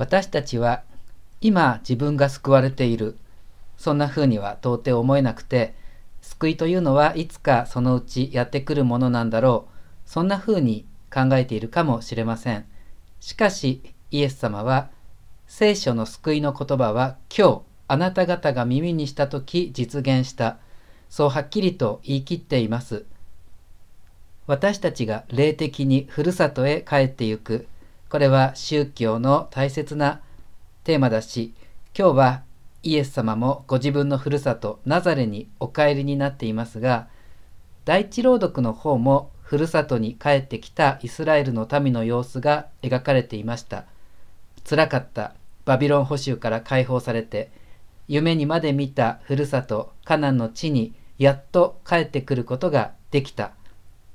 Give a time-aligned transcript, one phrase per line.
[0.00, 0.82] 私たちは
[1.42, 3.18] 今自分が救われている。
[3.76, 5.74] そんな風には到底思えなくて
[6.22, 10.08] 救いというのはいつかそのうちやってくるものなんだろう。
[10.08, 12.64] そんな風に考えているかもしれません。
[13.20, 14.88] しかしイエス様は
[15.46, 20.56] 聖書の救いの言葉は今日あなた方が耳にした時実現した。
[21.10, 23.04] そうはっきりと言い切っています。
[24.46, 27.66] 私たちが霊的にふるさとへ帰ってゆく。
[28.10, 30.20] これは宗教の大切な
[30.84, 31.54] テーマだし
[31.96, 32.42] 今日は
[32.82, 37.08] イエス様もご自分のふるさとナザレにお帰りになっていますが
[37.84, 43.84] 第一朗読の方もふるさとに帰ってきたイスラエルの民の様子が描かれていました。
[44.68, 45.34] 辛かった。
[45.64, 47.50] バビロン捕囚から解放されて
[48.06, 53.50] 夢にまで見たふるさとカナンの地にやっと帰ってくることができた。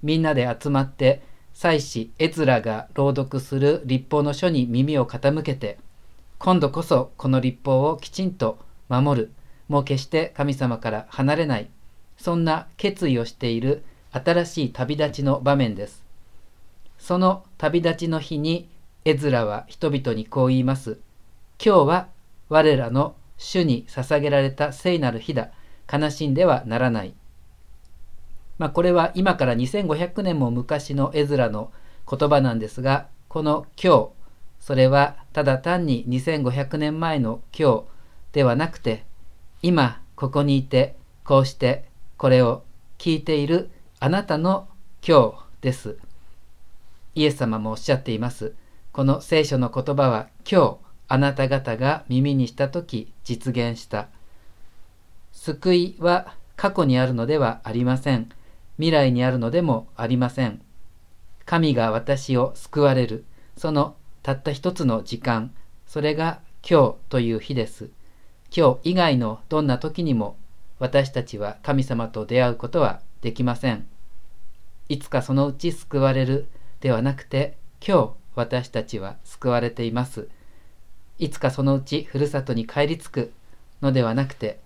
[0.00, 1.22] みんなで集まって
[1.58, 5.78] 祭司エズラが朗読する立法の書に耳を傾けて
[6.38, 8.58] 今度こそこの立法をきちんと
[8.90, 9.32] 守る
[9.66, 11.70] もう決して神様から離れない
[12.18, 16.04] そんな決意をしている新しい旅立ちの場面です。
[16.98, 18.68] その旅立ちの日に
[19.06, 20.98] エズラは人々にこう言います。
[21.58, 22.08] 今日は
[22.50, 25.50] 我らの主に捧げられた聖なる日だ。
[25.90, 27.14] 悲しんではならない。
[28.58, 31.72] まあ、これは今から2500年も昔のエズラの
[32.08, 34.08] 言葉なんですがこの今日
[34.60, 37.84] それはただ単に2500年前の今日
[38.32, 39.04] ではなくて
[39.62, 41.84] 今ここにいてこうして
[42.16, 42.64] これを
[42.98, 44.68] 聞いているあなたの
[45.06, 45.98] 今日です。
[47.14, 48.54] イエス様もおっしゃっています。
[48.92, 54.08] この聖書の言葉は今日あなた方が耳にした時実現した。
[55.32, 58.28] 救いは過去にあるのではありません。
[58.76, 60.60] 未来にあるのでもありません。
[61.44, 63.24] 神が私を救われる。
[63.56, 65.52] そのたった一つの時間、
[65.86, 67.90] それが今日という日です。
[68.54, 70.36] 今日以外のどんな時にも
[70.78, 73.86] 私たちは神様と出会うことはできません。
[74.88, 76.46] いつかそのうち救われる
[76.80, 77.56] ではなくて、
[77.86, 80.28] 今日私たちは救われています。
[81.18, 83.32] いつかそのうちふるさとに帰り着く
[83.80, 84.58] のではなくて、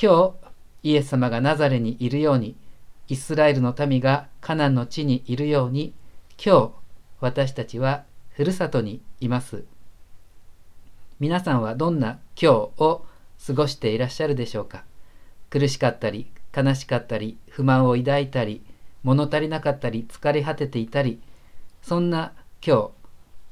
[0.00, 0.34] 今
[0.82, 2.56] 日イエス様がナザレにいるように、
[3.08, 5.92] イスラエルの民がカナンの地にいるように、
[6.44, 6.70] 今日
[7.20, 9.64] 私たちはふるさとにいます。
[11.20, 13.06] 皆さんはどんな今日を
[13.46, 14.84] 過ごしていらっしゃるでしょうか？
[15.50, 18.62] 苦しかったり、悲しかったり、不満を抱いたり、
[19.02, 21.20] 物足りなかったり、疲れ果てていたり、
[21.82, 22.32] そんな
[22.64, 22.90] 今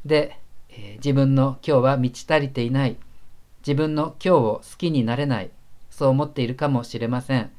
[0.05, 0.39] 日で、
[0.71, 2.97] えー、自分の今日は満ち足りていない、
[3.67, 5.51] 自分の今日を好きになれない、
[5.91, 7.51] そう思っているかもしれません。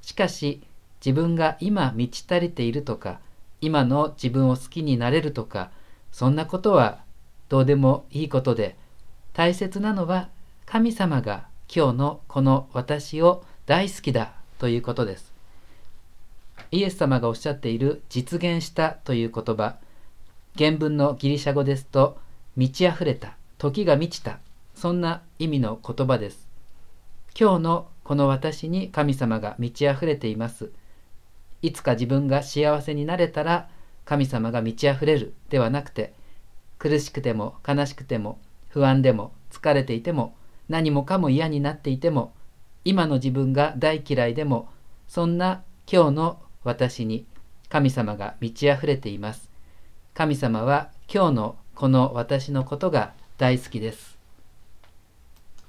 [0.00, 0.62] しかし、
[1.04, 3.20] 自分が今満ち足りているとか、
[3.60, 5.70] 今の自分を好きになれるとか、
[6.12, 7.00] そんなことは
[7.48, 8.76] どうでもいいことで
[9.32, 10.28] 大切なのは
[10.66, 15.32] 神様が今日のこの私を大好きだということです。
[16.70, 19.76] イエス様がおっしゃっている実現したという言葉
[20.58, 22.18] 原文のギリシャ語ですと
[22.56, 24.40] 満ち溢れた時が満ちた
[24.74, 26.46] そんな意味の言葉です。
[27.38, 30.70] 今日のこの私に神様が満ち溢れています。
[31.62, 33.68] いつか自分が幸せになれたら
[34.04, 36.14] 神様が満ち溢れるではなくて
[36.78, 38.38] 苦しくても悲しくても
[38.68, 40.36] 不安でも疲れていても
[40.68, 42.32] 何もかも嫌になっていても
[42.84, 44.68] 今の自分が大嫌いでも
[45.08, 47.26] そんな今日の私に
[47.68, 49.50] 神様が満ち溢れています。
[50.14, 54.17] 神様は今日のこの私のことが大好きです。